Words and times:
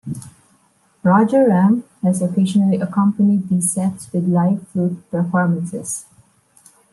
Raja 1.03 1.45
Ram 1.47 1.83
has 2.01 2.23
occasionally 2.23 2.77
accompanied 2.81 3.47
these 3.49 3.71
sets 3.71 4.11
with 4.11 4.27
live 4.27 4.67
flute 4.69 4.97
performances. 5.11 6.07